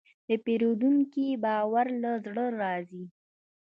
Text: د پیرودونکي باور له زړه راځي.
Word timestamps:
د 0.27 0.29
پیرودونکي 0.45 1.27
باور 1.43 1.87
له 2.01 2.11
زړه 2.25 2.45
راځي. 2.61 3.03